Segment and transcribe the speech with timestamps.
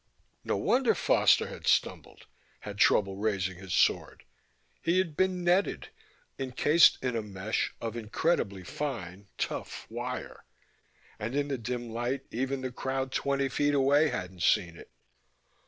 [0.43, 2.25] No wonder Foster had stumbled,
[2.61, 4.23] had trouble raising his sword.
[4.81, 5.89] He had been netted,
[6.39, 10.43] encased in a mesh of incredibly fine tough wire...
[11.19, 14.89] and in the dim light even the crowd twenty feet away hadn't seen it.